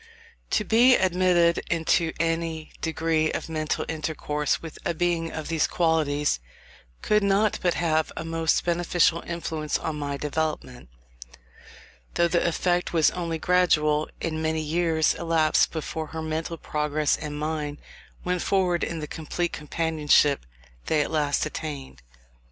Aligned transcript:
To 0.49 0.63
be 0.63 0.95
admitted 0.95 1.59
into 1.69 2.11
any 2.19 2.71
degree 2.81 3.31
of 3.31 3.47
mental 3.49 3.85
intercourse 3.87 4.59
with 4.59 4.79
a 4.83 4.95
being 4.95 5.31
of 5.31 5.47
these 5.47 5.67
qualities, 5.67 6.39
could 7.03 7.21
not 7.21 7.59
but 7.61 7.75
have 7.75 8.11
a 8.17 8.25
most 8.25 8.65
beneficial 8.65 9.21
influence 9.27 9.77
on 9.77 9.99
my 9.99 10.17
development; 10.17 10.89
though 12.15 12.27
the 12.27 12.43
effect 12.47 12.93
was 12.93 13.11
only 13.11 13.37
gradual, 13.37 14.09
and 14.19 14.41
many 14.41 14.61
years 14.61 15.13
elapsed 15.13 15.69
before 15.71 16.07
her 16.07 16.21
mental 16.23 16.57
progress 16.57 17.15
and 17.15 17.37
mine 17.37 17.77
went 18.23 18.41
forward 18.41 18.83
in 18.83 19.01
the 19.01 19.07
complete 19.07 19.53
companionship 19.53 20.47
they 20.87 21.01
at 21.03 21.11
last 21.11 21.45
attained. 21.45 22.01